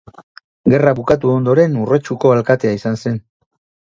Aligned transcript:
Gerra 0.73 0.93
bukatu 0.99 1.29
ondoren 1.33 1.75
Urretxuko 1.81 2.31
alkatea 2.39 2.73
izan 2.79 2.99
zen. 3.03 3.21